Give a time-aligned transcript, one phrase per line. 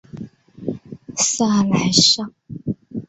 [1.23, 2.33] 萨莱尚。